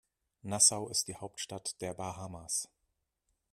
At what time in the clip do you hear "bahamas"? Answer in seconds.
1.93-2.67